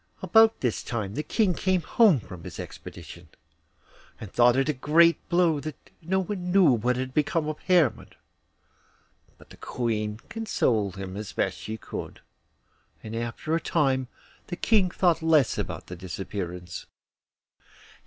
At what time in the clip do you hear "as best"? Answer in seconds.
11.15-11.55